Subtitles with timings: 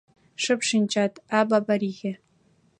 [0.43, 2.11] Шып шинчат,— а Бабарихе